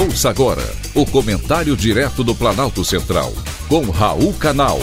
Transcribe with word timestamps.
Ouça 0.00 0.30
agora 0.30 0.62
o 0.94 1.04
comentário 1.04 1.76
direto 1.76 2.22
do 2.22 2.32
Planalto 2.32 2.84
Central, 2.84 3.32
com 3.68 3.80
Raul 3.90 4.32
Canal. 4.34 4.78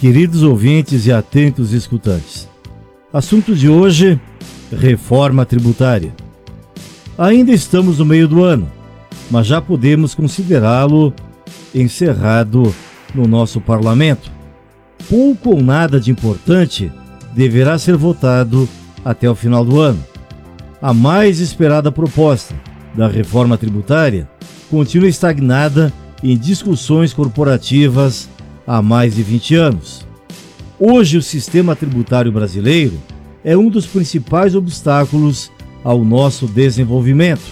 Queridos 0.00 0.42
ouvintes 0.42 1.04
e 1.04 1.12
atentos 1.12 1.74
escutantes, 1.74 2.48
assunto 3.12 3.54
de 3.54 3.68
hoje: 3.68 4.18
reforma 4.72 5.44
tributária. 5.44 6.14
Ainda 7.18 7.52
estamos 7.52 7.98
no 7.98 8.06
meio 8.06 8.26
do 8.26 8.42
ano, 8.42 8.72
mas 9.30 9.46
já 9.46 9.60
podemos 9.60 10.14
considerá-lo 10.14 11.12
encerrado 11.74 12.74
no 13.14 13.28
nosso 13.28 13.60
parlamento. 13.60 14.32
Pouco 15.10 15.50
ou 15.50 15.62
nada 15.62 16.00
de 16.00 16.10
importante 16.10 16.90
deverá 17.32 17.78
ser 17.78 17.96
votado 17.96 18.68
até 19.04 19.28
o 19.30 19.34
final 19.34 19.64
do 19.64 19.80
ano. 19.80 20.02
A 20.80 20.94
mais 20.94 21.40
esperada 21.40 21.92
proposta 21.92 22.54
da 22.94 23.06
reforma 23.06 23.56
tributária 23.56 24.28
continua 24.70 25.08
estagnada 25.08 25.92
em 26.22 26.36
discussões 26.36 27.12
corporativas 27.12 28.28
há 28.66 28.80
mais 28.80 29.14
de 29.14 29.22
20 29.22 29.54
anos. 29.54 30.06
Hoje, 30.78 31.18
o 31.18 31.22
sistema 31.22 31.76
tributário 31.76 32.32
brasileiro 32.32 32.98
é 33.44 33.56
um 33.56 33.68
dos 33.68 33.86
principais 33.86 34.54
obstáculos 34.54 35.50
ao 35.84 36.04
nosso 36.04 36.46
desenvolvimento. 36.46 37.42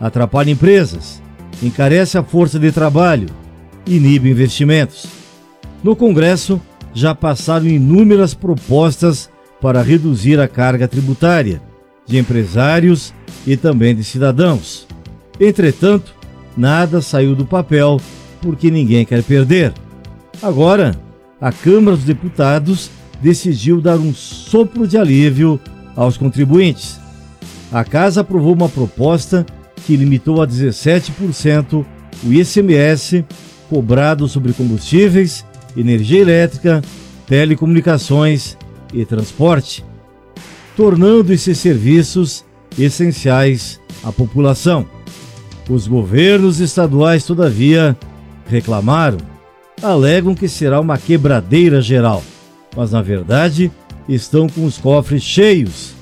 Atrapalha 0.00 0.50
empresas, 0.50 1.22
encarece 1.62 2.18
a 2.18 2.22
força 2.22 2.58
de 2.58 2.72
trabalho, 2.72 3.28
inibe 3.86 4.30
investimentos. 4.30 5.06
No 5.82 5.96
Congresso, 5.96 6.60
já 6.94 7.14
passaram 7.14 7.66
inúmeras 7.66 8.34
propostas 8.34 9.30
para 9.60 9.82
reduzir 9.82 10.40
a 10.40 10.48
carga 10.48 10.88
tributária 10.88 11.60
de 12.06 12.18
empresários 12.18 13.14
e 13.46 13.56
também 13.56 13.94
de 13.94 14.04
cidadãos. 14.04 14.86
Entretanto, 15.40 16.14
nada 16.56 17.00
saiu 17.00 17.34
do 17.34 17.46
papel 17.46 18.00
porque 18.40 18.70
ninguém 18.70 19.04
quer 19.04 19.22
perder. 19.22 19.72
Agora, 20.42 20.98
a 21.40 21.52
Câmara 21.52 21.96
dos 21.96 22.04
Deputados 22.04 22.90
decidiu 23.20 23.80
dar 23.80 23.96
um 23.96 24.12
sopro 24.12 24.86
de 24.86 24.98
alívio 24.98 25.60
aos 25.94 26.16
contribuintes. 26.16 27.00
A 27.72 27.84
Casa 27.84 28.20
aprovou 28.20 28.52
uma 28.52 28.68
proposta 28.68 29.46
que 29.86 29.96
limitou 29.96 30.42
a 30.42 30.46
17% 30.46 31.84
o 32.24 32.32
ICMS 32.32 33.24
cobrado 33.68 34.28
sobre 34.28 34.52
combustíveis 34.52 35.44
energia 35.76 36.20
elétrica, 36.20 36.82
telecomunicações 37.26 38.56
e 38.92 39.04
transporte, 39.04 39.84
tornando 40.76 41.32
esses 41.32 41.58
serviços 41.58 42.44
essenciais 42.78 43.80
à 44.02 44.12
população. 44.12 44.86
Os 45.68 45.86
governos 45.86 46.60
estaduais, 46.60 47.24
todavia, 47.24 47.96
reclamaram, 48.46 49.18
alegam 49.82 50.34
que 50.34 50.48
será 50.48 50.80
uma 50.80 50.98
quebradeira 50.98 51.80
geral, 51.80 52.22
mas 52.76 52.92
na 52.92 53.02
verdade 53.02 53.70
estão 54.08 54.48
com 54.48 54.64
os 54.64 54.78
cofres 54.78 55.22
cheios. 55.22 55.94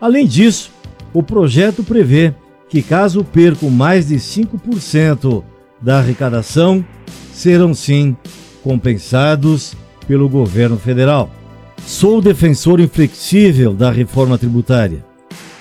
Além 0.00 0.26
disso, 0.26 0.70
o 1.12 1.22
projeto 1.22 1.82
prevê 1.82 2.34
que, 2.68 2.82
caso 2.82 3.24
percam 3.24 3.70
mais 3.70 4.08
de 4.08 4.16
5% 4.16 5.42
da 5.80 5.98
arrecadação, 5.98 6.84
serão 7.32 7.72
sim 7.74 8.16
compensados 8.62 9.74
pelo 10.06 10.28
governo 10.28 10.78
federal. 10.78 11.30
Sou 11.86 12.20
defensor 12.20 12.80
inflexível 12.80 13.74
da 13.74 13.90
reforma 13.90 14.36
tributária. 14.36 15.04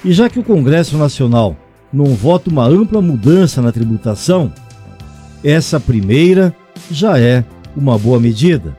E 0.04 0.12
já 0.12 0.30
que 0.30 0.40
o 0.40 0.44
Congresso 0.44 0.98
Nacional 0.98 1.56
não 1.92 2.06
vota 2.08 2.50
uma 2.50 2.66
ampla 2.66 3.02
mudança 3.02 3.62
na 3.62 3.72
tributação, 3.72 4.52
essa 5.44 5.80
primeira 5.80 6.56
já 6.92 7.20
é 7.20 7.44
uma 7.76 7.98
boa 7.98 8.20
medida. 8.20 8.78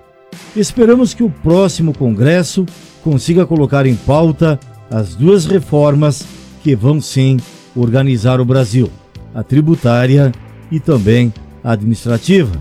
Esperamos 0.57 1.15
que 1.15 1.23
o 1.23 1.31
próximo 1.31 1.95
Congresso 1.95 2.67
consiga 3.03 3.47
colocar 3.47 3.87
em 3.87 3.95
pauta 3.95 4.59
as 4.91 5.15
duas 5.15 5.47
reformas 5.47 6.25
que 6.63 6.75
vão 6.75 7.01
sim 7.01 7.39
organizar 7.77 8.41
o 8.41 8.45
Brasil, 8.45 8.91
a 9.35 9.43
tributária 9.43 10.33
e 10.71 10.81
também 10.81 11.33
a 11.63 11.73
administrativa. 11.73 12.53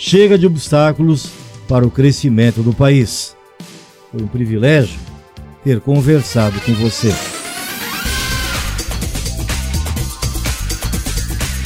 Chega 0.00 0.38
de 0.38 0.46
obstáculos 0.46 1.28
para 1.66 1.84
o 1.84 1.90
crescimento 1.90 2.62
do 2.62 2.72
país. 2.72 3.36
Foi 4.12 4.22
um 4.22 4.28
privilégio 4.28 4.96
ter 5.64 5.80
conversado 5.80 6.60
com 6.60 6.72
você. 6.74 7.12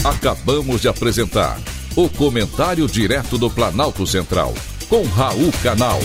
Acabamos 0.02 0.80
de 0.80 0.88
apresentar 0.88 1.60
o 1.94 2.08
Comentário 2.08 2.86
Direto 2.88 3.36
do 3.36 3.50
Planalto 3.50 4.06
Central, 4.06 4.54
com 4.88 5.02
Raul 5.04 5.52
Canal. 5.62 6.00